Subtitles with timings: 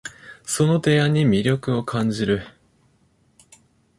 [0.43, 2.41] その提案に魅力を感じる